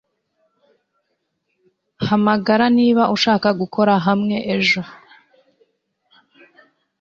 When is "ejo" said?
4.55-4.81